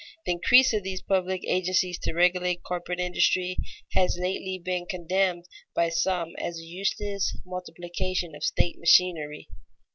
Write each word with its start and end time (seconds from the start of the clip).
The 0.25 0.31
increase 0.31 0.73
of 0.73 0.81
these 0.81 1.03
public 1.03 1.43
agencies 1.45 1.99
to 1.99 2.13
regulate 2.15 2.63
corporate 2.63 2.99
industry 2.99 3.55
has 3.93 4.17
lately 4.17 4.57
been 4.57 4.87
condemned 4.87 5.45
by 5.75 5.89
some 5.89 6.35
as 6.39 6.57
a 6.57 6.63
useless 6.63 7.37
multiplication 7.45 8.33
of 8.33 8.43
state 8.43 8.79
machinery. 8.79 9.47